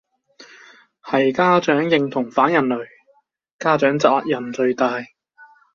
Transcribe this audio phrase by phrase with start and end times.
[1.03, 2.87] 係家長認同反人類，
[3.59, 4.93] 家長責任最大